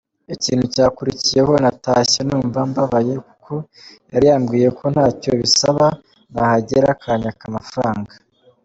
Ikintu 0.35 0.65
cyakurikiyeho 0.73 1.53
natashye 1.63 2.19
numva 2.27 2.59
mbabaye 2.69 3.13
kuko 3.27 3.53
yari 4.11 4.25
yambwiye 4.31 4.67
ko 4.77 4.85
ntacyo 4.93 5.31
bisaba 5.41 5.85
nahagera 6.33 6.87
akanyaka 6.95 7.43
amafranga. 7.51 8.13